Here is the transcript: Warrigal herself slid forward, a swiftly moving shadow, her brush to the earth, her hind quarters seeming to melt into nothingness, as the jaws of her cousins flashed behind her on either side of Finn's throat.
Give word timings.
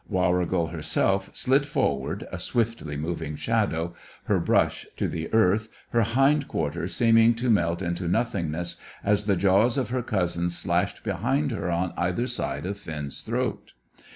Warrigal 0.09 0.69
herself 0.69 1.29
slid 1.31 1.67
forward, 1.67 2.25
a 2.31 2.39
swiftly 2.39 2.97
moving 2.97 3.35
shadow, 3.35 3.93
her 4.23 4.39
brush 4.39 4.87
to 4.97 5.07
the 5.07 5.31
earth, 5.31 5.69
her 5.91 6.01
hind 6.01 6.47
quarters 6.47 6.95
seeming 6.95 7.35
to 7.35 7.51
melt 7.51 7.83
into 7.83 8.07
nothingness, 8.07 8.77
as 9.03 9.25
the 9.27 9.35
jaws 9.35 9.77
of 9.77 9.89
her 9.89 10.01
cousins 10.01 10.59
flashed 10.63 11.03
behind 11.03 11.51
her 11.51 11.69
on 11.69 11.93
either 11.97 12.25
side 12.25 12.65
of 12.65 12.79
Finn's 12.79 13.21
throat. 13.21 13.73